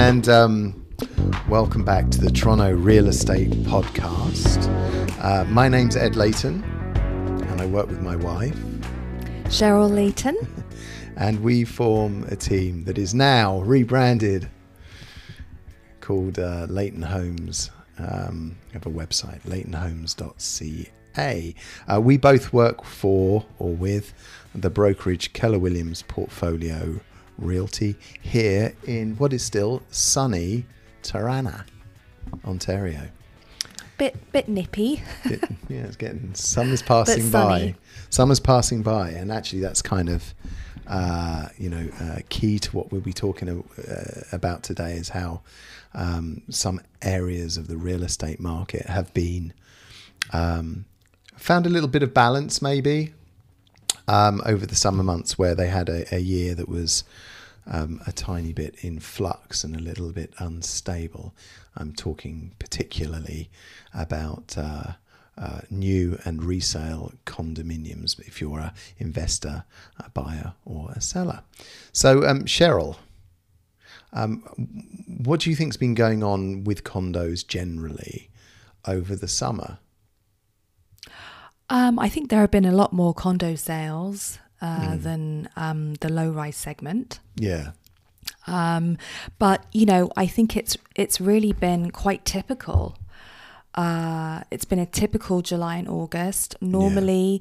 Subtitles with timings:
[0.00, 0.86] and um,
[1.46, 4.66] welcome back to the Toronto Real Estate Podcast.
[5.22, 8.56] Uh, my name's Ed Leighton, and I work with my wife,
[9.44, 10.38] Sherille Leighton.
[11.18, 14.48] and we form a team that is now rebranded
[16.00, 17.70] called uh, Leighton Homes.
[17.98, 21.54] Um, we have a website, leightonhomes.ca.
[21.92, 24.14] Uh, we both work for or with
[24.54, 27.00] the brokerage Keller Williams Portfolio
[27.40, 30.66] Realty here in what is still sunny
[31.02, 31.64] Tarana,
[32.44, 33.08] Ontario.
[33.98, 35.02] Bit bit nippy.
[35.24, 37.74] It- yeah, it's getting summer's passing by.
[38.10, 40.34] Summer's passing by, and actually, that's kind of
[40.86, 45.42] uh, you know uh, key to what we'll be talking uh, about today is how
[45.94, 49.52] um, some areas of the real estate market have been
[50.32, 50.84] um,
[51.36, 53.12] found a little bit of balance, maybe
[54.08, 57.04] um, over the summer months, where they had a, a year that was
[57.66, 61.34] um, a tiny bit in flux and a little bit unstable.
[61.76, 63.50] I'm talking particularly
[63.94, 64.92] about uh,
[65.38, 69.64] uh, new and resale condominiums if you're an investor,
[69.98, 71.42] a buyer, or a seller.
[71.92, 72.96] So, um, Sherille,
[74.12, 74.42] um,
[75.06, 78.30] what do you think's been going on with condos generally
[78.86, 79.78] over the summer?
[81.68, 86.08] Um, I think there have been a lot more condo sales uh, than um, the
[86.08, 87.20] low rise segment.
[87.36, 87.72] Yeah,
[88.46, 88.98] Um,
[89.38, 92.96] but you know, I think it's it's really been quite typical.
[93.74, 96.56] Uh, it's been a typical July and August.
[96.60, 97.40] Normally,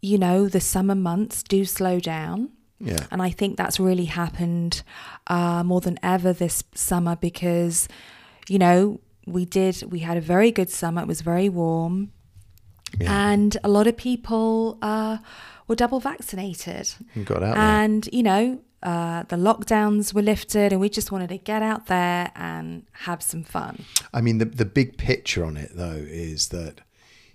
[0.00, 2.50] you know, the summer months do slow down.
[2.80, 4.82] yeah, And I think that's really happened
[5.28, 7.88] uh, more than ever this summer because,
[8.48, 11.02] you know, we did, we had a very good summer.
[11.02, 12.10] It was very warm.
[12.98, 13.30] Yeah.
[13.30, 15.18] And a lot of people uh,
[15.68, 16.92] were double vaccinated.
[17.14, 17.64] You got out there.
[17.64, 21.86] And, you know, uh, the lockdowns were lifted and we just wanted to get out
[21.86, 23.84] there and have some fun.
[24.12, 26.80] I mean, the the big picture on it though is that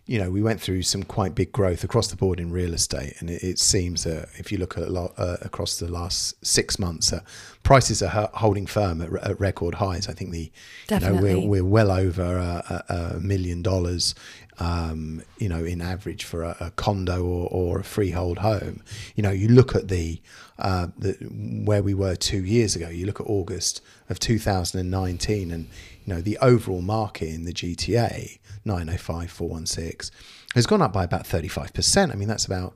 [0.07, 3.15] you know we went through some quite big growth across the board in real estate,
[3.19, 6.33] and it, it seems that if you look at a lot, uh, across the last
[6.45, 7.19] six months, uh,
[7.63, 10.07] prices are holding firm at, at record highs.
[10.07, 10.49] I think the
[10.89, 14.15] you know we're we're well over a, a, a million dollars.
[14.59, 18.81] Um, you know, in average for a, a condo or, or a freehold home,
[19.15, 20.19] you know, you look at the,
[20.57, 21.11] uh, the
[21.63, 22.89] where we were two years ago.
[22.89, 25.67] You look at August of 2019, and
[26.07, 30.17] you know the overall market in the GTA 905 416
[30.55, 32.11] has gone up by about 35 percent.
[32.11, 32.75] I mean, that's about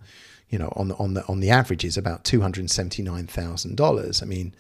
[0.50, 4.22] you know on the on the on the average is about 279 thousand dollars.
[4.22, 4.54] I mean,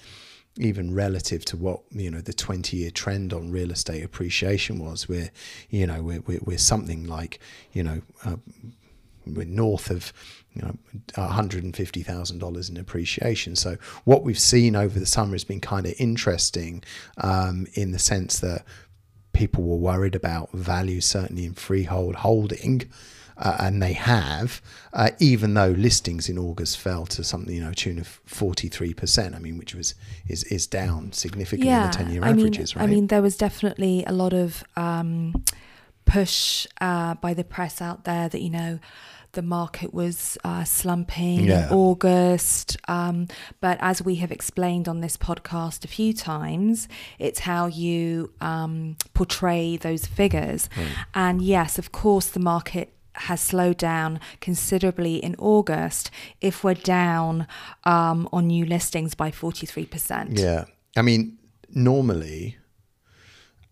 [0.57, 5.09] even relative to what you know the 20 year trend on real estate appreciation was
[5.09, 5.31] we're
[5.69, 7.39] you know we're, we're, we're something like
[7.73, 8.37] you know uh,
[9.25, 10.13] we're north of
[10.53, 10.77] you know
[11.13, 16.83] $150,000 in appreciation so what we've seen over the summer has been kind of interesting
[17.17, 18.63] um, in the sense that
[19.33, 22.83] people were worried about value certainly in freehold holding
[23.41, 24.61] uh, and they have,
[24.93, 28.93] uh, even though listings in August fell to something, you know, tune of forty three
[28.93, 29.33] percent.
[29.33, 29.95] I mean, which was
[30.27, 32.83] is is down significantly in the ten year I mean, averages, right?
[32.83, 35.43] I mean, there was definitely a lot of um,
[36.11, 38.79] push uh, by the press out there that you know
[39.33, 41.67] the market was uh, slumping Yeah.
[41.67, 42.75] in August.
[42.89, 43.27] Um,
[43.61, 48.97] but as we have explained on this podcast a few times, it's how you um,
[49.13, 50.67] portray those figures.
[51.13, 56.11] And yes, of course, the market has slowed down considerably in August
[56.41, 57.47] if we're down
[57.85, 60.37] um, on new listings by 43%.
[60.39, 60.65] Yeah.
[60.97, 61.37] I mean,
[61.69, 62.57] normally,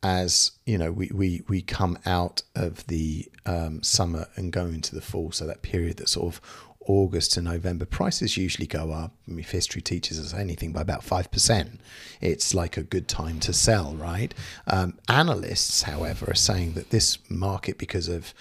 [0.01, 4.95] as you know, we, we, we come out of the um, summer and go into
[4.95, 6.41] the fall, so that period that sort of
[6.89, 9.11] August to November, prices usually go up.
[9.27, 11.77] I mean, if history teaches us anything by about 5%,
[12.19, 14.33] it's like a good time to sell, right?
[14.65, 18.33] Um, analysts, however, are saying that this market, because of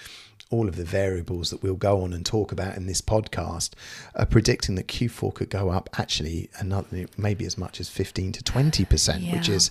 [0.51, 3.73] all of the variables that we'll go on and talk about in this podcast
[4.15, 8.43] are predicting that Q4 could go up actually another maybe as much as 15 to
[8.43, 9.71] 20 percent, which is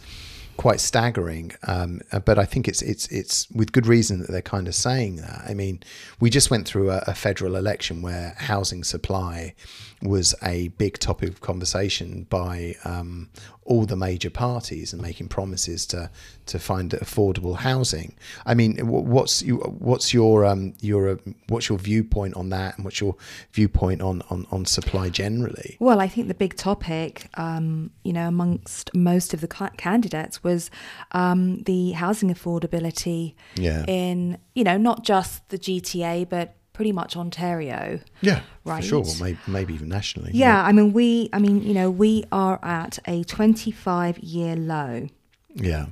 [0.57, 1.54] quite staggering.
[1.63, 4.75] Um, uh, but I think it's it's it's with good reason that they're kind of
[4.75, 5.44] saying that.
[5.48, 5.81] I mean,
[6.19, 9.54] we just went through a, a federal election where housing supply
[10.01, 13.30] was a big topic of conversation by um,
[13.68, 16.10] all the major parties and making promises to
[16.46, 18.16] to find affordable housing.
[18.46, 21.16] I mean, what's you what's your um your uh,
[21.50, 23.16] what's your viewpoint on that, and what's your
[23.52, 25.75] viewpoint on on, on supply generally?
[25.80, 29.48] Well, I think the big topic, um, you know, amongst most of the
[29.78, 30.72] candidates was
[31.12, 33.84] um, the housing affordability Yeah.
[33.88, 38.00] in, you know, not just the GTA, but pretty much Ontario.
[38.22, 38.84] Yeah, Right.
[38.84, 39.02] for sure.
[39.02, 40.30] Well, maybe, maybe even nationally.
[40.32, 45.08] Yeah, I mean, we, I mean, you know, we are at a 25 year low.
[45.56, 45.88] Yeah.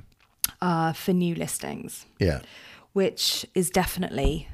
[0.62, 2.38] uh, for new listings, Yeah.
[2.92, 4.48] which is definitely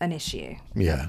[0.00, 0.54] an issue.
[0.76, 1.08] Yeah.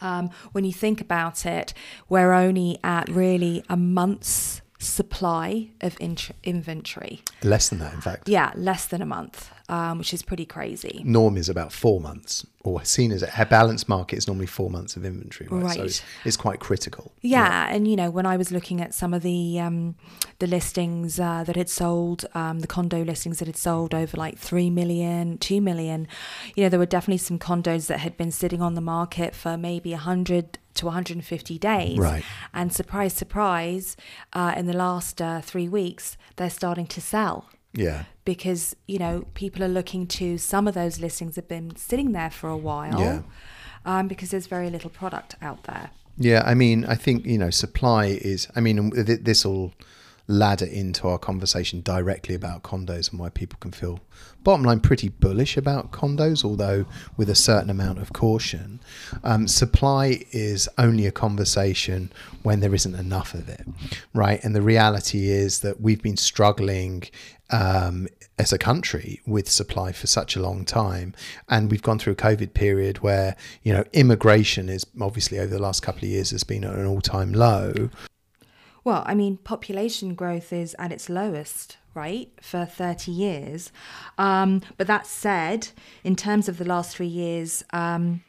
[0.00, 1.72] Um, when you think about it,
[2.08, 7.22] we're only at really a month's supply of int- inventory.
[7.42, 8.28] Less than that, in fact.
[8.28, 11.00] Yeah, less than a month, um, which is pretty crazy.
[11.04, 14.96] Norm is about four months, or seen as a balanced market is normally four months
[14.96, 15.76] of inventory, right?
[15.76, 17.12] So it's, it's quite critical.
[17.20, 19.94] Yeah, and you know when I was looking at some of the um,
[20.40, 24.36] the listings uh, that had sold, um, the condo listings that had sold over like
[24.36, 26.08] three million, two million,
[26.56, 29.56] you know there were definitely some condos that had been sitting on the market for
[29.56, 31.98] maybe a hundred to 150 days.
[31.98, 32.24] Right.
[32.54, 33.96] And surprise, surprise,
[34.32, 38.04] uh, in the last uh, three weeks they're starting to sell Yeah.
[38.34, 42.30] Because you know people are looking to some of those listings have been sitting there
[42.30, 43.00] for a while.
[43.00, 43.22] Yeah.
[43.84, 45.90] Um, because there's very little product out there.
[46.16, 48.46] Yeah, I mean, I think you know, supply is.
[48.54, 49.72] I mean, th- this will
[50.30, 54.00] ladder into our conversation directly about condos and why people can feel,
[54.42, 56.86] bottom line, pretty bullish about condos, although
[57.16, 58.80] with a certain amount of caution.
[59.24, 62.12] Um, supply is only a conversation
[62.42, 63.66] when there isn't enough of it,
[64.14, 64.42] right?
[64.42, 67.04] And the reality is that we've been struggling
[67.50, 71.14] um, as a country with supply for such a long time,
[71.48, 75.60] and we've gone through a COVID period where you know immigration is obviously over the
[75.60, 77.90] last couple of years has been at an all-time low.
[78.84, 83.72] Well, I mean, population growth is at its lowest, right, for 30 years.
[84.18, 85.68] Um, but that said,
[86.04, 88.22] in terms of the last three years, um,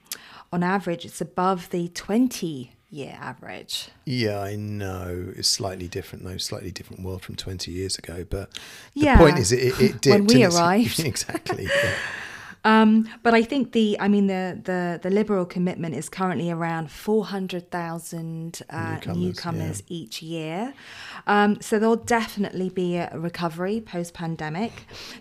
[0.52, 3.88] on average, it's above the 20 year average.
[4.06, 8.26] Yeah, I know it's slightly different though, slightly different world from 20 years ago.
[8.30, 8.52] But
[8.94, 11.00] the Yeah, point is, it, it, it dipped when we arrived.
[11.00, 11.70] exactly.
[11.84, 11.96] yeah.
[12.64, 16.92] Um, but I think the, I mean, the, the, the Liberal commitment is currently around
[16.92, 20.74] 400,000 uh, Newcomers, newcomers, each year.
[21.28, 24.72] Um, so there'll definitely be a recovery post pandemic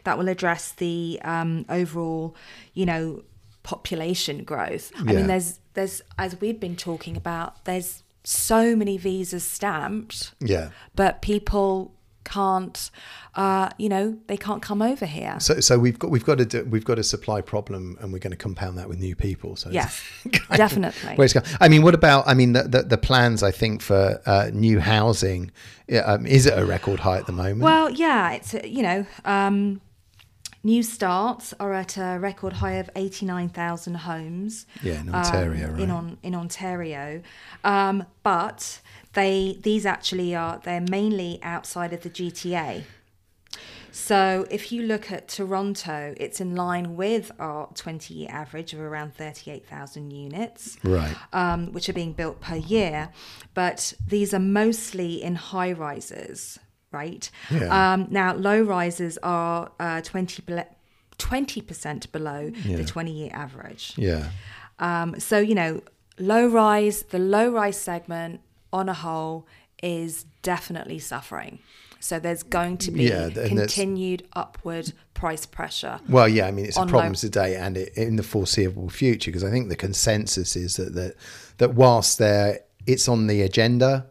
[0.04, 2.36] that will address the um, overall,
[2.74, 3.22] you know,
[3.62, 4.92] population growth.
[4.96, 5.16] I Yeah.
[5.18, 10.70] mean, there's, there's, as we've been talking about, there's so many visas stamped, Yeah.
[10.94, 11.94] but people
[12.24, 12.90] can't,
[13.34, 15.38] uh, you know, they can't come over here.
[15.40, 18.18] So, so we've got we've got a do- we've got a supply problem, and we're
[18.18, 19.56] going to compound that with new people.
[19.56, 20.02] So Yes,
[20.54, 21.14] definitely.
[21.16, 21.46] where it's going.
[21.60, 22.26] I mean, what about?
[22.26, 25.50] I mean, the the, the plans I think for uh, new housing
[26.04, 27.60] um, is it a record high at the moment?
[27.62, 29.80] Well, yeah, it's uh, you know, um,
[30.62, 34.66] new starts are at a record high of eighty nine thousand homes.
[34.82, 37.22] Yeah, in um, Ontario, In on in Ontario,
[37.64, 38.80] um, but
[39.14, 42.84] they these actually are they're mainly outside of the GTA.
[43.92, 48.80] So if you look at Toronto, it's in line with our 20 year average of
[48.80, 51.16] around 38,000 units right.
[51.32, 53.10] um, which are being built per year,
[53.52, 56.58] but these are mostly in high rises,
[56.92, 57.28] right?
[57.50, 57.92] Yeah.
[57.94, 60.42] Um, now, low rises are uh, 20
[61.62, 62.76] percent below Yeah.
[62.76, 63.94] the 20 year average.
[63.96, 64.30] Yeah.
[64.78, 65.82] Um, so, you know,
[66.18, 68.40] low rise, the low rise segment
[68.72, 69.46] on a whole
[69.82, 71.58] is definitely suffering.
[72.00, 76.00] So there's going to be Yeah, continued upward price pressure.
[76.08, 79.30] Well, yeah, I mean it's a problem low- today and it, in the foreseeable future
[79.30, 81.16] because I think the consensus is that that,
[81.58, 84.06] that whilst there it's on the agenda,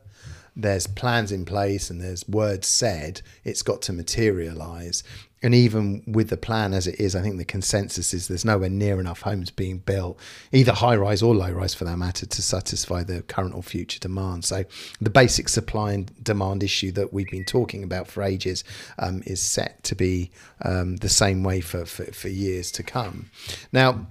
[0.56, 5.04] there's plans in place and there's words said, it's got to materialize.
[5.42, 8.70] And even with the plan as it is, I think the consensus is there's nowhere
[8.70, 10.20] near enough homes being built,
[10.52, 14.00] either high rise or low rise for that matter, to satisfy the current or future
[14.00, 14.44] demand.
[14.44, 14.66] So
[15.00, 18.64] the basic supply and demand issue that we've been talking about for ages
[18.98, 20.32] um, is set to be
[20.66, 23.30] um, the same way for, for, for years to come.
[23.72, 24.08] Now,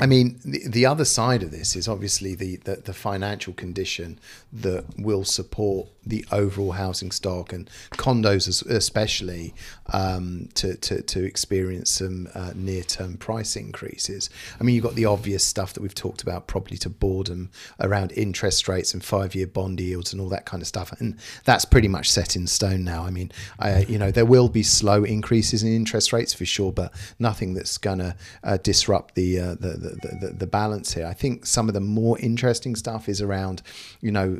[0.00, 4.18] I mean, the, the other side of this is obviously the, the, the financial condition
[4.52, 9.54] that will support the overall housing stock and condos, especially,
[9.92, 14.30] um, to, to, to experience some uh, near term price increases.
[14.60, 18.12] I mean, you've got the obvious stuff that we've talked about, property to boredom around
[18.12, 20.92] interest rates and five year bond yields and all that kind of stuff.
[21.00, 23.04] And that's pretty much set in stone now.
[23.04, 26.72] I mean, I, you know, there will be slow increases in interest rates for sure,
[26.72, 31.06] but nothing that's going to uh, disrupt the, uh, the, the, the, the balance here.
[31.06, 33.62] I think some of the more interesting stuff is around,
[34.00, 34.34] you know,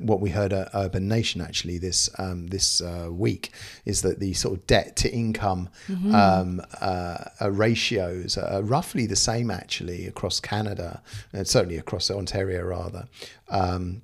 [0.00, 3.52] what we heard at Urbanation actually this um, this uh, week
[3.84, 5.68] is that the sort of debt to income
[6.14, 12.62] um, uh, uh, ratios are roughly the same actually across Canada and certainly across Ontario
[12.62, 13.06] rather.
[13.48, 14.02] Um,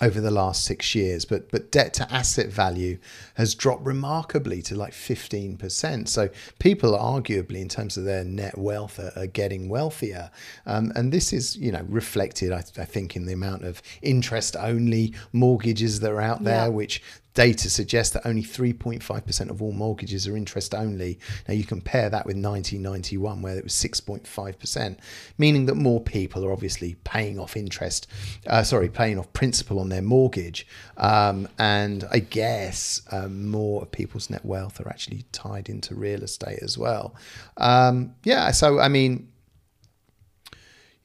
[0.00, 2.98] over the last six years, but but debt to asset value
[3.34, 6.08] has dropped remarkably to like fifteen percent.
[6.08, 10.30] So people arguably, in terms of their net wealth, are, are getting wealthier,
[10.66, 14.56] um, and this is you know reflected, I, I think, in the amount of interest
[14.56, 16.68] only mortgages that are out there, Yeah.
[16.68, 17.02] which
[17.38, 21.20] data suggests that only 3.5% of all mortgages are interest only.
[21.46, 24.96] Now, you compare that with 1991, where it was 6.5%,
[25.38, 28.08] meaning that more people are obviously paying off interest,
[28.48, 30.66] uh, sorry, paying off principal on their mortgage.
[30.96, 36.24] Um, and I guess um, more of people's net wealth are actually tied into real
[36.24, 37.14] estate as well.
[37.56, 39.28] Um, yeah, so I mean,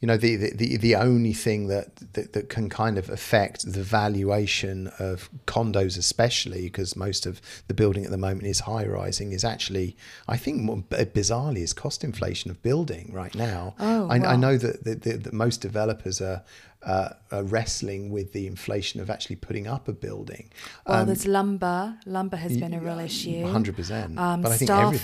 [0.03, 3.81] you know the, the the only thing that, that, that can kind of affect the
[3.81, 9.31] valuation of condos especially because most of the building at the moment is high rising
[9.31, 9.95] is actually
[10.27, 14.27] i think more bizarrely is cost inflation of building right now oh, I, wow.
[14.31, 16.43] I know that, that, that most developers are
[16.85, 20.49] uh, are wrestling with the inflation of actually putting up a building.
[20.85, 21.97] Well, Um, there's lumber.
[22.05, 23.43] Lumber has been a real issue.
[23.45, 24.17] 100%.
[24.17, 24.97] Um, but I think everything.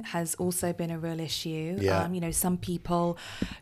[0.00, 1.76] staffing has also been a real issue.
[1.80, 2.02] Yeah.
[2.04, 3.16] Um, you know, some people,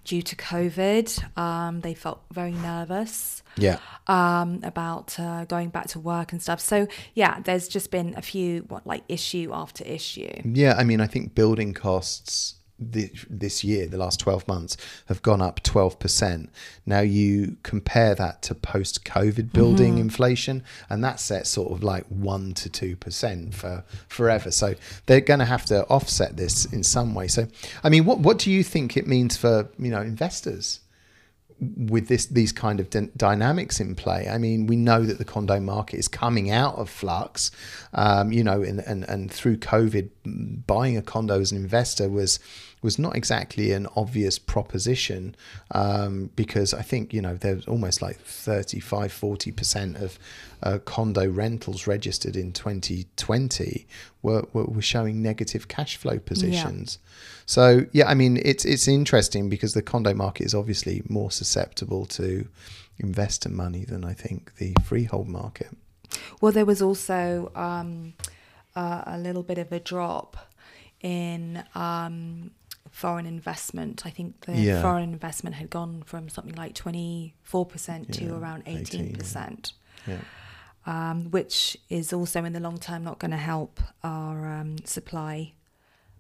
[0.04, 3.78] due to COVID, um, they felt very nervous Yeah.
[4.06, 6.60] um, about uh, going back to work and stuff.
[6.60, 10.30] So yeah, there's just been a few what like issue after issue.
[10.44, 15.22] Yeah, I mean, I think building costs this, this year, the last 12 months, have
[15.22, 16.48] gone up 12%.
[16.86, 22.08] Now you compare that to post COVID building inflation, and that's at sort of like
[22.10, 24.50] 1% to 2% for forever.
[24.50, 24.74] So
[25.06, 27.28] they're going to have to offset this in some way.
[27.28, 27.46] So,
[27.82, 30.80] I mean, what, what do you think it means for, you know, investors?
[31.60, 34.28] with this these kind of d- dynamics in play.
[34.28, 37.50] I mean, we know that the condo market is coming out of flux.
[37.92, 40.10] Um, you know, and, and and through COVID,
[40.66, 42.38] buying a condo as an investor was
[42.82, 45.34] was not exactly an obvious proposition
[45.72, 50.18] um, because I think you know there's almost like 35 40 percent of
[50.62, 53.86] uh, condo rentals registered in 2020
[54.22, 56.98] were, were were showing negative cash flow positions.
[57.46, 62.06] So yeah, I mean it's it's interesting because the condo market is obviously more susceptible
[62.06, 62.46] to
[62.98, 65.68] investor money than I think the freehold market.
[66.40, 68.14] Well, there was also um,
[68.74, 70.36] uh, a little bit of a drop
[71.00, 72.50] in um,
[72.90, 74.04] foreign investment.
[74.06, 74.82] I think the Yeah.
[74.82, 79.72] foreign investment had gone from something like 24% to around 18, 18%,
[80.06, 80.18] Yeah.
[80.86, 85.52] um, which is also in the long term not going to help our um, supply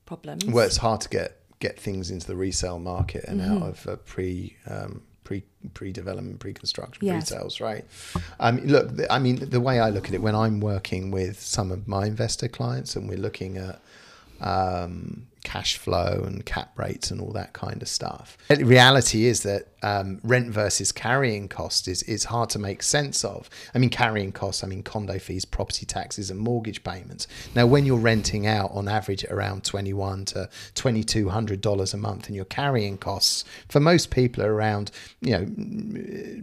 [0.06, 0.44] problems.
[0.44, 3.62] Well, it's hard to get get things into the resale market and Mm-hmm.
[3.62, 4.56] out of uh, pre.
[4.66, 5.42] Um, Pre
[5.74, 7.28] pre development, pre construction Yes.
[7.28, 7.84] pre-sales, right?
[8.40, 11.38] Um, look, th- I mean, the way I look at it, when I'm working with
[11.38, 13.78] some of my investor clients, and we're looking at
[14.40, 18.36] um, cash flow and cap rates and all that kind of stuff.
[18.48, 23.24] The reality is that um, rent versus carrying cost is, is hard to make sense
[23.24, 23.48] of.
[23.74, 27.26] I mean, carrying costs, I mean, condo fees, property taxes, and mortgage payments.
[27.54, 32.36] Now, when you're renting out on average at around 21 to $2,200 a month, and
[32.36, 35.46] your carrying costs for most people are around, you know,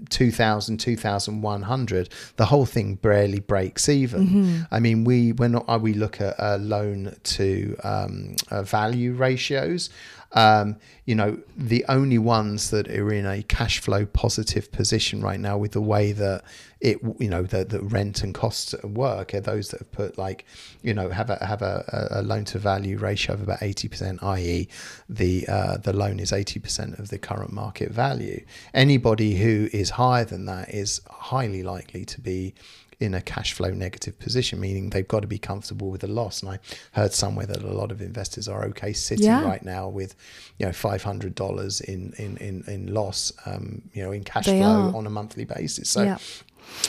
[0.10, 6.22] 2000 2100 the whole thing barely breaks even i mean we when uh, we look
[6.22, 9.89] at a loan to um, uh, value ratios
[10.34, 15.39] um, you know the only ones that are in a cash flow positive position right
[15.39, 16.44] now with the way that
[16.82, 20.46] it you know the, the rent and costs work are those that have put like
[20.82, 24.67] you know have a have a, a loan to value ratio of about 80% i.e
[25.08, 28.44] the uh, the loan is 80% of the current market value.
[28.74, 32.53] Anybody who is higher than that is highly likely to be
[32.99, 36.41] in a cash flow negative position, meaning they've got to be comfortable with a loss.
[36.41, 36.59] And I
[36.93, 39.43] heard somewhere that a lot of investors are okay sitting Yeah.
[39.43, 40.15] right now with,
[40.59, 44.45] you know, five hundred dollars in in in in loss, um, you know, in cash
[44.45, 44.95] They flow are.
[44.95, 45.89] on a monthly basis.
[45.89, 46.03] So.
[46.03, 46.17] Yeah.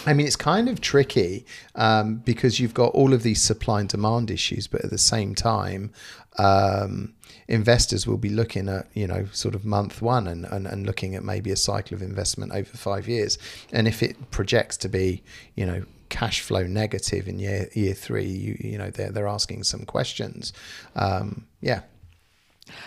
[0.06, 1.44] I mean, it's kind of tricky
[1.74, 5.34] um, because you've got all of these supply and demand issues, but at the same
[5.34, 5.92] time,
[6.38, 7.12] um,
[7.48, 11.14] investors will be looking at, you know, sort of month one and, and, and looking
[11.14, 13.38] at maybe a cycle of investment over five years.
[13.72, 15.22] And if it projects to be,
[15.54, 19.64] you know, cash flow negative in year year three, you, you know, they're, they're asking
[19.64, 20.52] some questions.
[20.94, 21.82] Um, yeah.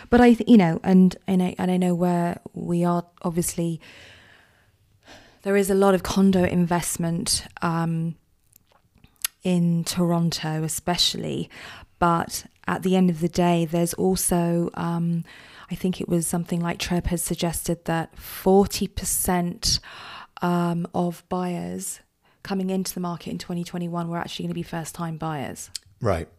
[0.09, 3.05] But I, th- you know, and and I, and I know where we are.
[3.21, 3.79] Obviously,
[5.43, 8.15] there is a lot of condo investment um,
[9.41, 11.49] in Toronto, especially.
[11.99, 15.23] But at the end of the day, there's also, um,
[15.69, 19.79] I think it was something like TREB has suggested that forty percent
[20.41, 21.99] um, of buyers
[22.43, 25.69] coming into the market in 2021 were actually going to be first-time buyers.
[26.01, 26.29] Right.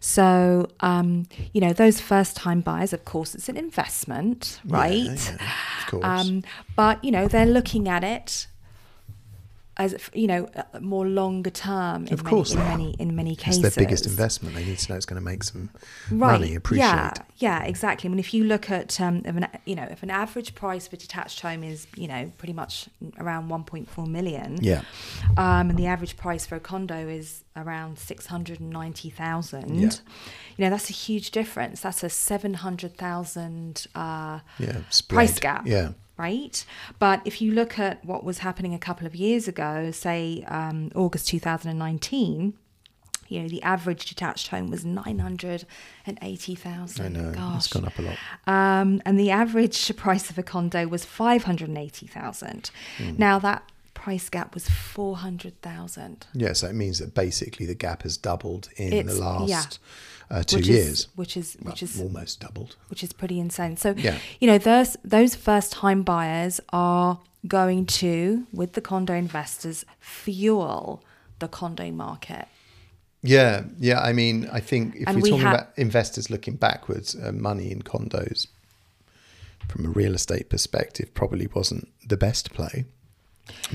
[0.00, 4.94] So, um, you know, those first time buyers, of course, it's an investment, right?
[4.94, 6.04] Yeah, yeah, of course.
[6.04, 6.42] Um,
[6.74, 8.46] but, you know, they're looking at it
[9.76, 10.48] as you know,
[10.80, 12.06] more longer term.
[12.06, 12.52] In Of many, course.
[12.52, 14.54] in many in many cases It's their biggest investment.
[14.54, 15.70] They need to know it's going to make some
[16.10, 16.32] right.
[16.32, 16.54] money.
[16.54, 16.84] Appreciate.
[16.86, 18.08] Yeah, yeah, exactly.
[18.08, 20.86] I mean, if you look at um, if an you know if an average price
[20.88, 24.82] for detached home is you know pretty much around 1.4 million, Yeah.
[25.36, 29.80] um, and the average price for a condo is around 690,000.
[29.80, 29.90] Yeah.
[30.56, 31.80] You know, that's a huge difference.
[31.80, 34.78] That's a 700,000 uh, Yeah.
[35.08, 35.66] price gap.
[35.66, 35.90] Yeah.
[36.20, 36.64] Right.
[36.98, 40.90] But if you look at what was happening a couple of years ago, say um,
[40.94, 42.54] August 2019,
[43.28, 47.04] you know, the average detached home was 980,000.
[47.04, 47.32] I know.
[47.32, 47.56] Gosh.
[47.56, 48.16] It's gone up a lot.
[48.46, 52.70] Um, and the average price of a condo was 580,000.
[52.98, 53.14] Hmm.
[53.16, 53.62] Now that
[53.94, 56.26] price gap was 400,000.
[56.34, 56.52] Yeah.
[56.54, 59.64] So it means that basically the gap has doubled in It's- the last yeah.
[60.30, 60.88] Uh, two which years.
[60.88, 62.76] is which is which Well, is almost doubled.
[62.88, 63.76] which is pretty insane.
[63.76, 64.18] So Yeah.
[64.40, 71.02] you know those those first time buyers are going to with the condo investors fuel
[71.38, 72.46] the condo market.
[73.22, 74.00] Yeah, yeah.
[74.00, 77.32] I mean, I think if And we're we talking ha- about investors looking backwards, uh,
[77.32, 78.46] money in condos
[79.68, 82.84] from a real estate perspective probably wasn't the best play.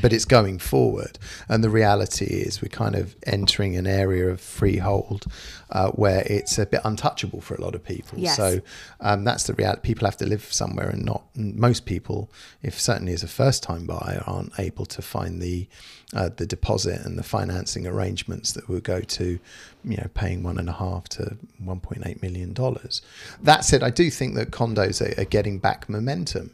[0.02, 1.20] But it's going forward,
[1.50, 5.26] and the reality is we're kind of entering an area of freehold
[5.70, 8.20] uh, where it's a bit untouchable for a lot of people.
[8.20, 8.38] Yes.
[8.38, 8.62] So
[9.02, 9.82] um, that's the reality.
[9.82, 12.30] People have to live somewhere, and not most people,
[12.62, 15.68] if certainly as a first-time buyer, aren't able to find the
[16.14, 19.40] uh, the deposit and the financing arrangements that will go to,
[19.84, 23.02] you know, paying one and a half to one point eight million dollars.
[23.42, 26.52] That said, I do think that condos are, are getting back momentum.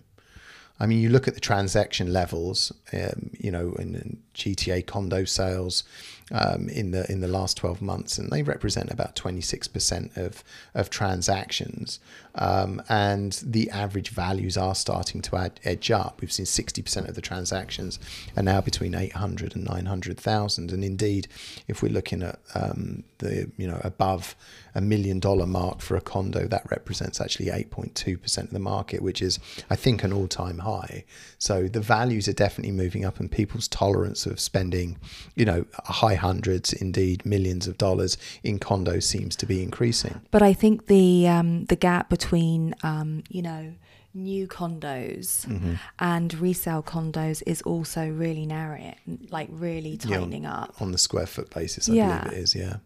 [0.81, 5.25] I mean, you look at the transaction levels, um, you know, in, in GTA condo
[5.25, 5.83] sales
[6.31, 10.11] um, in the in the last twelve months, and they represent about twenty six percent
[10.17, 11.99] of of transactions.
[12.33, 16.19] Um, and the average values are starting to add, edge up.
[16.19, 17.99] We've seen sixty percent of the transactions
[18.35, 20.71] are now between eight hundred and nine hundred thousand.
[20.71, 21.27] And indeed,
[21.67, 24.35] if we're looking at um, the you know above
[24.75, 29.21] a million dollar mark for a condo, that represents actually 8.2% of the market, which
[29.21, 31.03] is, I think, an all time high.
[31.37, 34.97] So the values are definitely moving up, and people's tolerance of spending,
[35.35, 40.21] you know, high hundreds, indeed millions of dollars in condos seems to be increasing.
[40.31, 43.73] But I think the um, the gap between um, you know
[44.13, 45.75] new condos Mm-hmm.
[45.99, 48.95] and resale condos is also really narrowing,
[49.31, 50.75] like really Yeah, tightening up.
[50.81, 51.87] on the square foot basis.
[51.89, 52.23] I Yeah.
[52.23, 52.55] believe it is.
[52.55, 52.77] Yeah,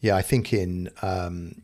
[0.00, 0.16] yeah.
[0.16, 1.62] I think in um,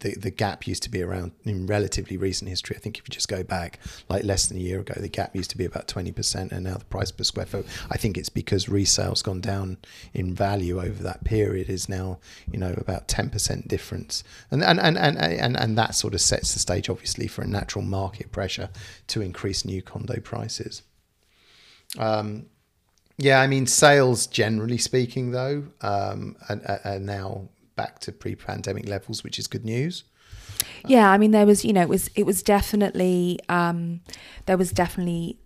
[0.00, 2.76] the the gap used to be around in relatively recent history.
[2.76, 5.34] I think if you just go back like less than a year ago, the gap
[5.34, 7.66] used to be about twenty percent, and now the price per square foot.
[7.90, 9.78] I think it's because resale's gone down
[10.12, 11.68] in value over that period.
[11.68, 12.18] Is now
[12.50, 16.20] you know about ten percent difference, and and, and and and and that sort of
[16.20, 18.70] sets the stage, obviously, for a natural market pressure
[19.08, 20.82] to increase new condo prices.
[21.98, 22.46] Um,
[23.18, 29.22] yeah, I mean, sales generally speaking, though, um, are, are- now back to pre-pandemic levels,
[29.24, 30.04] which is good news.
[30.86, 34.00] Yeah, I mean there was you know it was it was definitely um,
[34.46, 35.38] there was definitely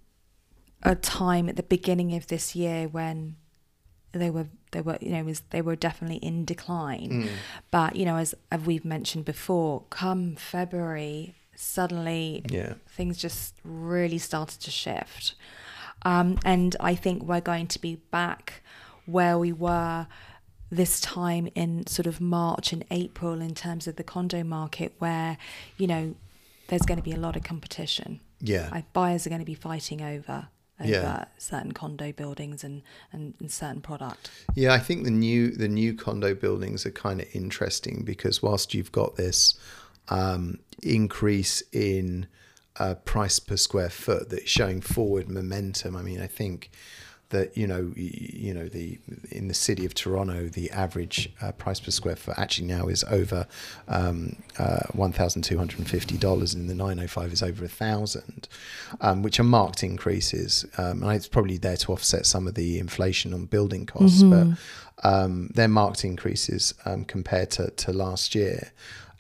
[0.83, 3.37] a time at the beginning of this year when
[4.13, 7.29] they were they were you know was they were definitely in decline,
[7.71, 12.75] but you know as, as we've mentioned before, come February suddenly Yeah.
[12.89, 15.35] things just really started to shift.
[16.03, 18.63] Um, and I think we're going to be back
[19.07, 20.07] where we were
[20.71, 25.37] this time in sort of March and April in terms of the condo market, where,
[25.77, 26.15] you know,
[26.69, 28.21] there's going to be a lot of competition.
[28.41, 28.69] Yeah.
[28.71, 30.49] Like buyers are going to be fighting over.
[30.81, 31.25] Over Yeah.
[31.37, 32.81] certain condo buildings and,
[33.13, 34.31] and, and certain product.
[34.55, 38.73] Yeah, I think the new the new condo buildings are kind of interesting because whilst
[38.73, 39.59] you've got this
[40.09, 42.29] um, increase in
[42.79, 46.71] uh, price per square foot that's showing forward momentum, I mean, I think
[47.31, 48.99] that you know you know the
[49.31, 53.05] in the city of Toronto the average uh, price per square foot actually now is
[53.05, 53.47] over
[53.89, 57.43] um, uh, one thousand two hundred and fifty dollars and the nine hundred five is
[57.43, 58.49] over a thousand,
[59.01, 60.67] um, which are marked increases.
[60.77, 64.47] Um, and it's probably there to offset some of the inflation on building costs, but
[65.03, 68.73] um, they're marked increases um, compared to, to last year.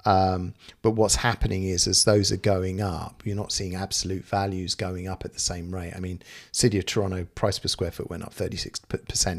[0.04, 4.74] Um, but what's happening is as those are going up, you're not seeing absolute values
[4.74, 5.92] going up at the same rate.
[5.94, 8.79] I mean, City of Toronto price per square foot went up 36%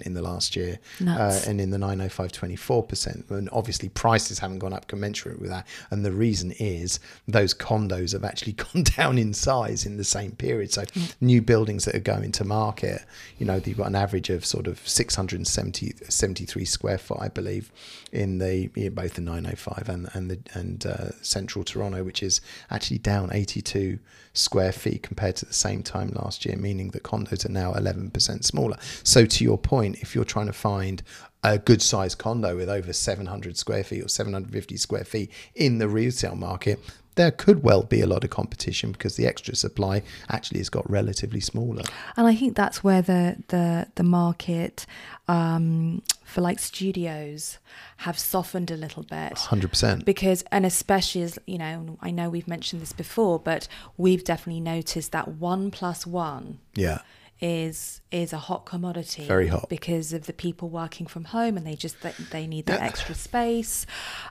[0.05, 3.31] in the last year, uh, and in the 905, 24%.
[3.31, 5.67] And obviously, prices haven't gone up commensurate with that.
[5.89, 10.31] And the reason is those condos have actually gone down in size in the same
[10.31, 10.71] period.
[10.71, 10.83] So,
[11.19, 13.03] new buildings that are going to market,
[13.37, 17.71] you know, you've got an average of sort of 670, 73 square foot, I believe,
[18.11, 22.41] in the in both the 905 and, and the and uh, central Toronto, which is
[22.69, 23.99] actually down 82
[24.33, 28.43] square feet compared to the same time last year, meaning that condos are now 11%
[28.43, 28.77] smaller.
[29.03, 31.03] So, to your point, if you're trying to find
[31.43, 35.87] a good sized condo with over 700 square feet or 750 square feet in the
[35.87, 36.79] resale market,
[37.15, 40.89] there could well be a lot of competition because the extra supply actually has got
[40.89, 41.83] relatively smaller.
[42.15, 44.85] And I think that's where the the the market
[45.27, 47.57] um, for like studios
[47.97, 49.37] have softened a little bit.
[49.37, 50.05] Hundred percent.
[50.05, 54.61] Because and especially as you know, I know we've mentioned this before, but we've definitely
[54.61, 56.59] noticed that one plus one.
[56.75, 56.99] Yeah
[57.41, 59.67] is is a hot commodity very hot.
[59.69, 62.85] because of the people working from home and they just they, they need that yeah.
[62.85, 63.85] extra space.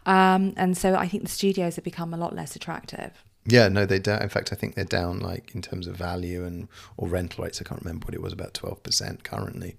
[0.06, 3.24] Um, and so i think the studios have become a lot less attractive.
[3.46, 6.44] Yeah no they don't in fact i think they're down like in terms of value
[6.44, 7.60] and or rental rates.
[7.60, 9.76] I can't remember what it was about 12% currently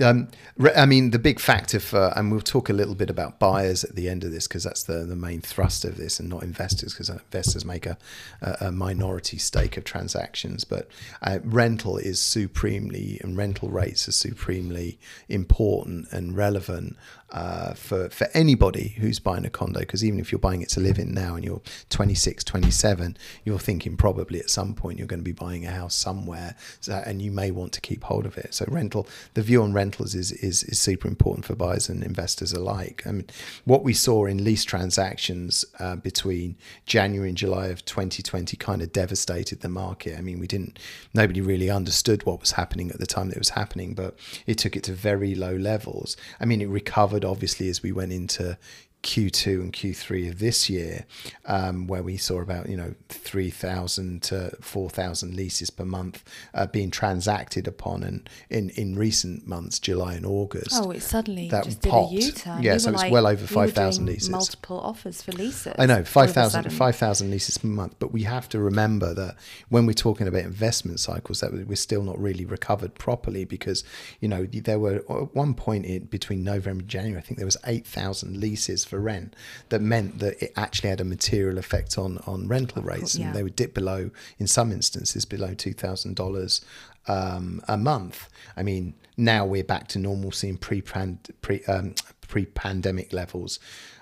[0.00, 0.28] um,
[0.74, 3.94] I mean, the big factor for, and we'll talk a little bit about buyers at
[3.94, 6.92] the end of this because that's the, the main thrust of this and not investors
[6.92, 7.96] because investors make a,
[8.42, 10.64] a, minority stake of transactions.
[10.64, 10.88] But
[11.22, 16.96] uh, rental is supremely, and rental rates are supremely important and relevant
[17.30, 20.80] uh, for, for anybody who's buying a condo because even if you're buying it to
[20.80, 21.60] live in now and you're
[21.90, 25.94] 26, 27, you're thinking probably at some point you're going to be buying a house
[25.94, 28.54] somewhere so, and you may want to keep hold of it.
[28.54, 32.52] So rental, the view on rentals is, is, is super important for buyers and investors
[32.52, 33.02] alike.
[33.06, 33.26] I mean,
[33.64, 38.92] what we saw in lease transactions uh, between January and July of 2020 kind of
[38.92, 40.16] devastated the market.
[40.16, 40.78] I mean, we didn't,
[41.12, 44.58] nobody really understood what was happening at the time that it was happening, but it
[44.58, 46.16] took it to very low levels.
[46.40, 48.58] I mean, it recovered obviously as we went into
[49.06, 51.06] Q2 and Q3 of this year,
[51.44, 56.90] um, where we saw about you know 3,000 to 4,000 leases per month uh, being
[56.90, 60.72] transacted upon, and in, in recent months, July and August.
[60.74, 62.14] Oh, it suddenly that just popped.
[62.14, 62.62] did a U-turn.
[62.64, 64.28] Yeah, so it's like, well over 5,000 leases.
[64.28, 65.74] Multiple offers for leases.
[65.78, 69.36] I know 5,000 5, leases per month, but we have to remember that
[69.68, 73.84] when we're talking about investment cycles, that we're still not really recovered properly because
[74.18, 77.46] you know there were at one point in between November and January, I think there
[77.46, 79.34] was 8,000 leases for rent
[79.68, 83.32] that meant that it actually had a material effect on on rental rates, and yeah.
[83.32, 86.64] they would dip below, in some instances, below two thousand um, dollars
[87.08, 88.28] a month.
[88.56, 91.94] I mean, now we're back to normalcy in pre pre um,
[92.28, 93.58] pre pandemic levels.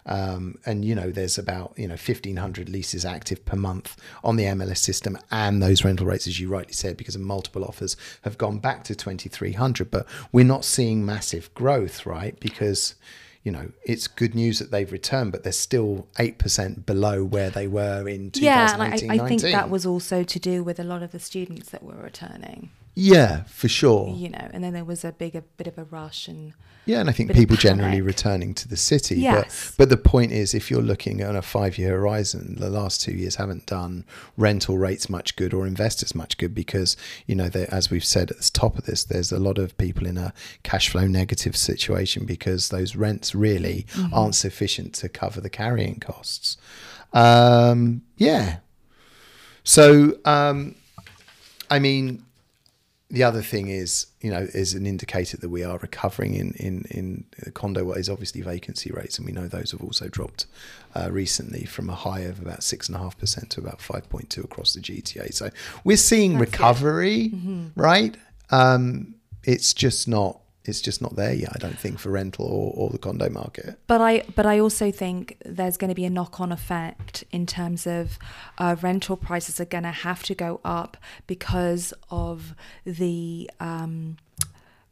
[0.07, 4.45] Um, and you know there's about you know 1500 leases active per month on the
[4.45, 8.37] MLS system and those rental rates as you rightly said because of multiple offers have
[8.37, 12.97] gone back to 2300 but we're not seeing massive growth right because
[13.45, 17.69] you know, it's good news that they've returned, but they're still 8% below where they
[17.69, 20.85] were in 2018 Yeah, and I, I think that was also to do with a
[20.85, 22.71] lot of the students that were returning.
[22.95, 24.15] Yeah, for sure.
[24.15, 26.53] You know, and then there was a big, a bit of a rush and.
[26.87, 29.17] Yeah, and I think people generally returning to the city.
[29.17, 29.71] Yes.
[29.71, 33.01] But, but the point is, if you're looking on a five year horizon, the last
[33.01, 34.05] two years haven't done
[34.37, 36.95] rental rates much good or investors much good because,
[37.27, 40.07] you know, as we've said at the top of this, there's a lot of people
[40.07, 44.13] in a cash flow negative situation because those rents really mm-hmm.
[44.13, 46.59] aren't sufficient to cover the carrying costs.
[47.15, 48.59] Um, yeah.
[49.63, 50.75] So, um,
[51.71, 52.24] I mean,
[53.11, 56.85] the other thing is, you know, is an indicator that we are recovering in in
[56.91, 60.47] in condo is obviously vacancy rates, and we know those have also dropped
[60.95, 64.09] uh, recently from a high of about six and a half percent to about five
[64.09, 65.35] point two across the GTA.
[65.35, 65.51] So
[65.85, 67.67] we're seeing That's recovery, mm-hmm.
[67.77, 68.17] right?
[68.51, 69.15] Um,
[69.45, 71.51] it's just not it's just not there yet.
[71.55, 73.79] I don't think for rental or, or the condo market.
[73.87, 77.47] But I but I also think there's going to be a knock on effect in
[77.47, 78.19] terms of
[78.59, 80.97] uh, rental prices are going to have to go up
[81.27, 84.17] because of the um,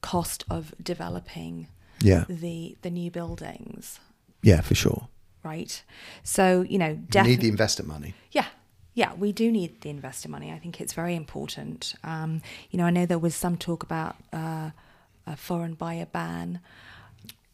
[0.02, 1.68] cost of developing
[2.00, 2.24] yeah.
[2.28, 3.98] the the new buildings.
[4.42, 5.08] Yeah, for sure.
[5.42, 5.82] Right.
[6.22, 8.14] So you know, definitely need the investor money.
[8.30, 8.46] Yeah,
[8.94, 10.52] yeah, we do need the investor money.
[10.52, 11.94] I think it's very important.
[12.04, 14.70] Um, you know, I know there was some talk about uh,
[15.26, 16.60] a foreign buyer ban.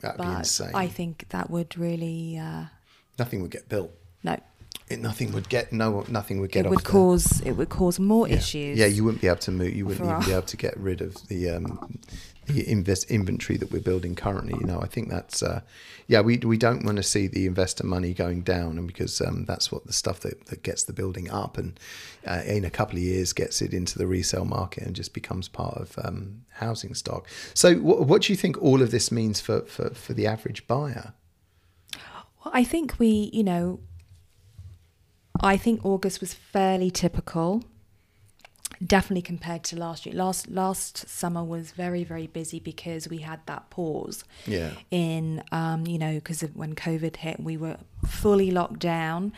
[0.01, 0.75] That'd but be insane.
[0.75, 2.39] I think that would really.
[2.39, 2.65] Uh,
[3.19, 3.91] nothing would get built.
[4.23, 4.39] No.
[4.91, 8.27] It, nothing would get no nothing would get it would cause it would cause more
[8.27, 8.37] yeah.
[8.37, 10.77] issues yeah you wouldn't be able to move you wouldn't even be able to get
[10.79, 11.99] rid of the um,
[12.47, 14.81] the invest inventory that we're building currently you know.
[14.81, 15.61] I think that's uh,
[16.07, 19.45] yeah we we don't want to see the investor money going down and because um,
[19.45, 21.79] that's what the stuff that, that gets the building up and
[22.27, 25.49] uh, in a couple of years gets it into the resale market and just becomes
[25.49, 27.29] part of um, housing stock.
[27.55, 30.67] So what, what do you think all of this means for, for, for the average
[30.67, 31.15] buyer?
[32.45, 33.81] Well, I think we, you know,
[35.41, 37.63] I think August was fairly typical
[38.87, 40.15] definitely compared to last year.
[40.15, 44.71] Last last summer was very very busy because we had that pause Yeah.
[44.91, 49.33] in um, you know because when COVID hit, we were fully locked down.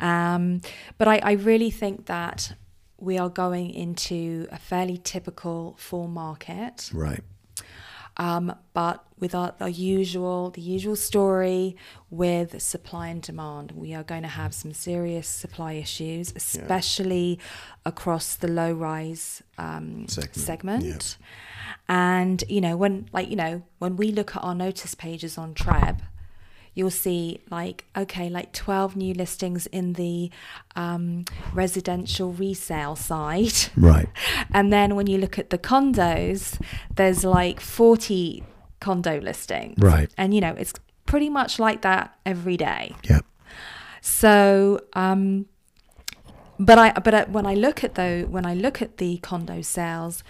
[0.00, 0.60] Um,
[0.98, 2.54] but I, I really think that
[2.98, 7.20] we are going into a fairly typical fall market Right.
[8.18, 11.76] Um, but with our, our usual the usual story
[12.10, 17.38] with supply and demand we are going to have some serious supply issues especially
[17.84, 21.18] across the low rise um, Segment, segment,
[21.88, 25.54] and you know when like you know when we look at our notice pages on
[25.54, 26.00] TREB
[26.76, 30.30] you'll see like okay like 12 new listings in the
[30.76, 34.08] um, residential resale side Right.
[34.52, 36.60] and then when you look at the condos,
[36.94, 38.44] there's like 40
[38.80, 39.74] condo listings.
[39.78, 40.10] Right.
[40.16, 40.72] And, you know, it's
[41.06, 42.94] pretty much like that every day.
[43.02, 43.20] Yeah.
[44.00, 45.46] So, um,
[46.58, 50.22] but I, but when I look at though, when I look at the condo sales,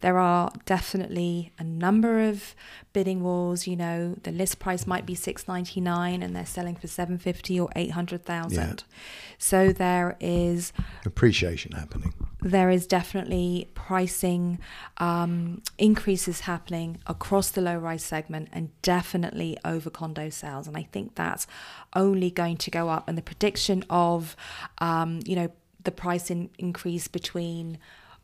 [0.00, 2.54] there are definitely a number of
[2.92, 3.66] bidding wars.
[3.66, 7.18] You know, the list price might be six ninety nine, and they're selling for seven
[7.18, 8.84] fifty or eight hundred thousand.
[8.86, 8.96] Yeah.
[9.38, 10.72] So there is
[11.04, 12.14] Appreciation happening.
[12.40, 14.58] there is definitely pricing
[14.98, 20.66] um, increases happening across the low rise segment and definitely over condo sales.
[20.66, 21.46] And I think that's
[21.94, 23.08] only going to go up.
[23.08, 24.36] And the prediction of,
[24.78, 25.50] um, you know,
[25.84, 27.78] the price in, increase between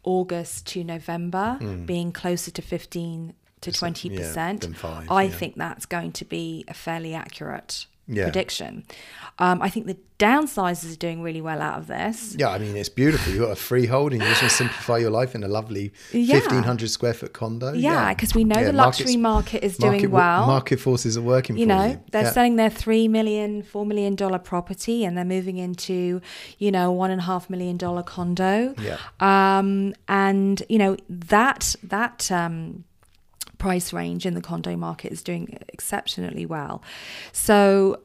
[0.07, 5.31] August to November being closer to 15 to 20%, yeah, five, I yeah.
[5.31, 8.25] think that's going to be a fairly accurate Yeah.
[8.25, 8.85] prediction.
[9.39, 12.35] Um, I think the downsizers are doing really well out of this.
[12.39, 13.33] Yeah, I mean it's beautiful.
[13.35, 15.93] You've got a freehold and you just want to simplify your life in a lovely
[16.13, 16.41] Yeah.
[16.41, 17.75] fifteen hundred square foot condo.
[17.75, 20.47] Yeah, because we know Yeah, the luxury market is doing wo- well.
[20.47, 22.01] Market forces are working you for know, you.
[22.13, 22.33] they're Yeah.
[22.33, 26.23] selling their three million, four million dollar property, and they're moving into,
[26.59, 28.75] you know, one and a half million dollar condo.
[28.81, 28.97] Yeah.
[29.21, 32.85] Um, and you know that that um,
[33.67, 36.85] price range in the condo market is doing exceptionally well.
[37.33, 38.01] So,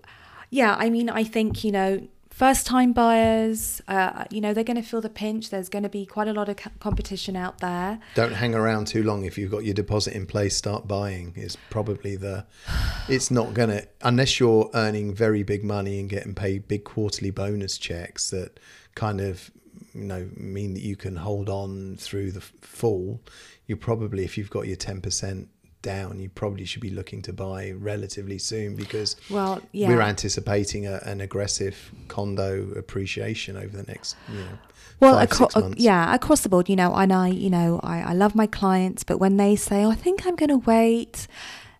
[0.49, 2.07] yeah, I mean, I think you know.
[2.31, 5.51] First time buyers, uh, you know, they're going to feel the pinch.
[5.51, 7.99] There's going to be quite a lot of co- competition out there.
[8.15, 9.25] Don't hang around too long.
[9.25, 11.33] If you've got your deposit in place, start buying.
[11.35, 12.45] Is probably the.
[13.09, 17.77] It's not gonna unless you're earning very big money and getting paid big quarterly bonus
[17.77, 18.59] checks that
[18.95, 19.51] kind of
[19.93, 23.21] you know mean that you can hold on through the fall.
[23.67, 25.49] You probably, if you've got your ten percent
[25.81, 29.87] down, you probably should be looking to buy relatively soon because Well, yeah.
[29.87, 34.57] we're anticipating a, an aggressive condo appreciation over the next you know
[34.99, 35.55] well five, months.
[35.55, 38.47] Uh, yeah across the board you know and i you know I, I love my
[38.47, 41.27] clients but when they say oh, i think i'm going to wait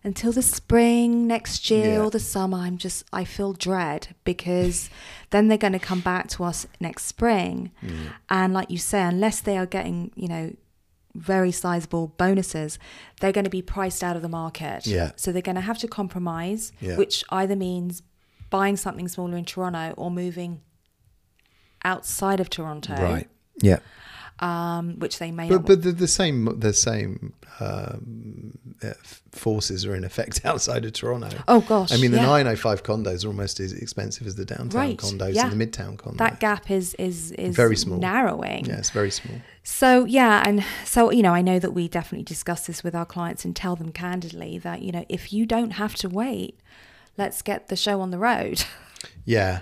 [0.04, 2.00] until the spring next year Yeah.
[2.02, 4.90] or the summer i'm just i feel dread because
[5.30, 8.12] then they're going to come back to us next spring Mm.
[8.28, 10.54] and like you say unless they are getting you know
[11.14, 12.78] very sizable bonuses
[13.20, 15.12] they're going to be priced out of the market Yeah.
[15.16, 16.96] so they're going to have to compromise Yeah.
[16.96, 18.02] which either means
[18.50, 20.60] buying something smaller in toronto or moving
[21.84, 23.28] outside of Toronto, right
[23.60, 23.78] yeah
[24.42, 25.66] um, which they may But not.
[25.66, 28.92] but the, the same the same um, uh,
[29.30, 31.38] forces are in effect outside of Toronto.
[31.48, 32.26] oh gosh, I mean, the yeah.
[32.26, 35.48] 905 condos are almost as expensive as the downtown Right, condos yeah.
[35.48, 36.18] and the midtown condos.
[36.18, 37.98] that gap is is is Very small.
[37.98, 38.64] narrowing.
[38.66, 39.36] yeah, it's very small.
[39.62, 43.06] So yeah, and so you know, I know that we definitely discuss this with our
[43.06, 46.58] clients and tell them candidly that you know if you don't have to wait,
[47.16, 48.64] let's get the show on the road.
[49.24, 49.60] Yeah.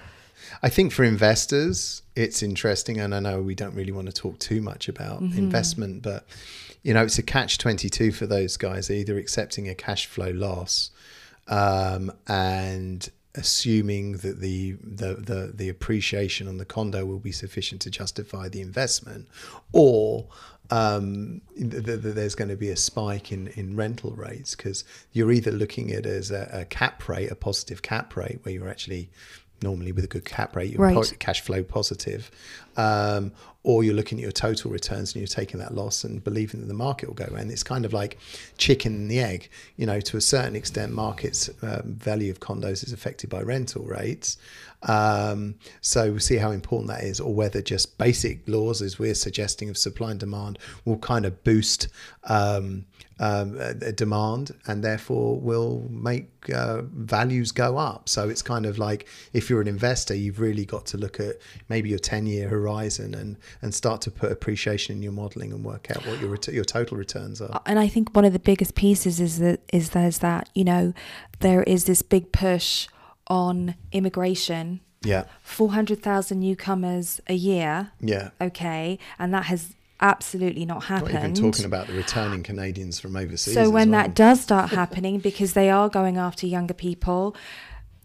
[0.62, 2.98] I think for investors, it's interesting.
[3.00, 5.38] And I know we don't really want to talk too much about Mm-hmm.
[5.38, 6.26] investment, but,
[6.82, 10.90] you know, it's a catch 22 for those guys, either accepting a cash flow loss
[11.48, 17.80] um, and assuming that the, the, the, the appreciation on the condo will be sufficient
[17.82, 19.28] to justify the investment
[19.72, 20.26] or
[20.70, 24.84] um, th- th- th- there's going to be a spike in, in rental rates because
[25.12, 28.54] you're either looking at it as a, a cap rate, a positive cap rate, where
[28.54, 29.10] you're actually
[29.62, 30.94] normally with a good cap rate, you're Right.
[31.18, 32.30] cash flow positive,
[32.80, 36.60] um, or you're looking at your total returns and you're taking that loss and believing
[36.60, 37.34] that the market will go.
[37.34, 38.18] And it's kind of like
[38.56, 39.50] chicken and the egg.
[39.76, 43.84] You know, to a certain extent, markets um, value of condos is affected by rental
[43.84, 44.38] rates.
[44.84, 49.14] Um, so we'll see how important that is, or whether just basic laws, as we're
[49.14, 51.88] suggesting, of supply and demand, will kind of boost
[52.24, 52.86] um,
[53.20, 53.58] um,
[53.94, 58.08] demand and therefore will make uh, values go up.
[58.08, 61.36] So it's kind of like if you're an investor, you've really got to look at
[61.68, 62.69] maybe your 10 year horizon
[63.14, 66.48] and, and start to put appreciation in your modeling and work out what your ret-
[66.48, 67.60] your total returns are.
[67.66, 70.92] and I think one of the biggest pieces is that is there's that you know
[71.40, 72.88] there is this big push
[73.26, 77.92] on immigration, Yeah, four hundred thousand newcomers a year.
[78.00, 81.14] yeah, okay and that has absolutely not happened.
[81.14, 83.54] Not even talking about the returning Canadians from overseas.
[83.54, 84.00] So when well.
[84.02, 87.36] that does start happening, because they are going after younger people,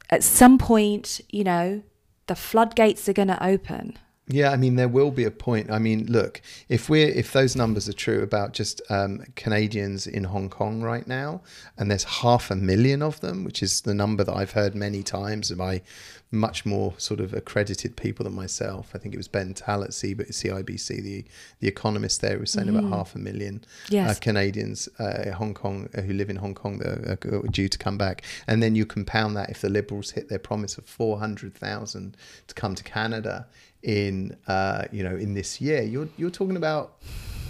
[0.09, 1.83] at some point, you know,
[2.27, 3.97] the floodgates are going to open.
[4.27, 5.69] Yeah, I mean there will be a point.
[5.69, 10.23] I mean, look, if we're if those numbers are true about just um, Canadians in
[10.23, 11.41] Hong Kong right now,
[11.77, 15.03] and there's half a million of them, which is the number that I've heard many
[15.03, 15.83] times by
[16.31, 18.91] much more sort of accredited people than myself.
[18.95, 21.23] I think it was Ben Tal at CIBC, the
[21.59, 23.63] the economist there, was saying about half a million
[24.09, 27.69] uh, Canadians uh, Hong Kong uh, who live in Hong Kong that are, are due
[27.69, 30.85] to come back, and then you compound that if the Liberals hit their promise of
[30.85, 33.45] four hundred thousand to come to Canada
[33.85, 36.93] in uh, you know in this year, you're you're talking about.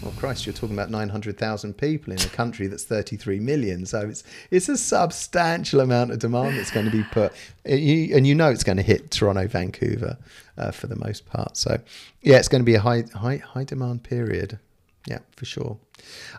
[0.01, 3.85] Well, Christ, you're talking about 900,000 people in a country that's 33 million.
[3.85, 7.31] So it's it's a substantial amount of demand that's going to be put.
[7.63, 10.17] And you, and you know it's going to hit Toronto, Vancouver
[10.57, 11.55] uh, for the most part.
[11.55, 11.79] So
[12.21, 14.59] yeah, it's going to be a high high high demand period.
[15.07, 15.77] Yeah, for sure.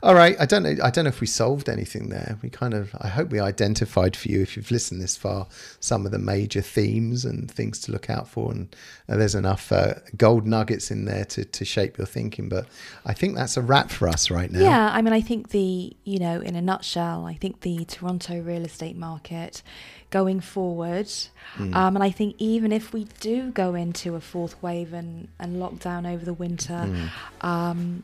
[0.02, 0.74] All right, I don't know.
[0.82, 2.36] I don't know if we solved anything there.
[2.42, 2.94] We kind of.
[3.00, 5.46] I hope we identified for you, if you've listened this far,
[5.80, 8.74] some of the major themes and things to look out for, and
[9.08, 12.48] uh, there's enough uh, gold nuggets in there to to shape your thinking.
[12.48, 12.66] But
[13.04, 14.60] I think that's a wrap for us right now.
[14.60, 18.40] Yeah, I mean, I think the, you know, in a nutshell, I think the Toronto
[18.40, 19.62] real estate market
[20.10, 21.10] going forward,
[21.54, 21.74] Hmm.
[21.74, 25.56] um, and I think even if we do go into a fourth wave and, and
[25.56, 27.46] lockdown over the winter, Hmm.
[27.46, 28.02] um,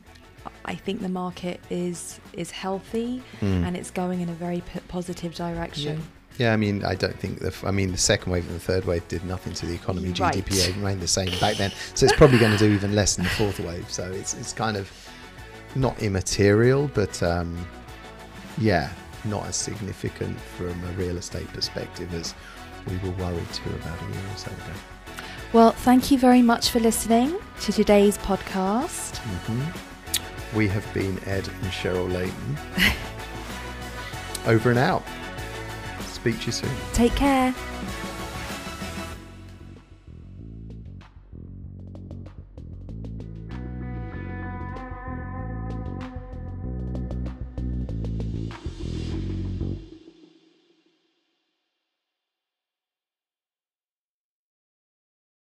[0.65, 5.35] I think the market is is healthy and it's going in a very p- positive
[5.37, 5.43] Hmm.
[5.43, 5.53] Yeah.
[5.53, 6.03] direction.
[6.39, 7.47] Yeah, I mean, I don't think the.
[7.47, 10.07] f- I mean, the second wave and the third wave did nothing to the economy.
[10.13, 10.33] Right.
[10.43, 13.25] GDP remained the same back then, so it's probably going to do even less than
[13.25, 13.85] the fourth wave.
[13.91, 14.89] So it's it's kind of
[15.75, 17.55] not immaterial, but um,
[18.57, 18.89] yeah,
[19.25, 22.33] not as significant from a real estate perspective as
[22.89, 24.73] we were worried to about a year or so ago.
[25.53, 29.17] Well, thank you very much for listening to today's podcast.
[29.45, 29.92] hmm
[30.55, 32.57] We have been Ed and Sherille Leighton.
[34.45, 35.03] Over and out.
[36.01, 36.69] Speak to you soon.
[36.93, 37.55] Take care.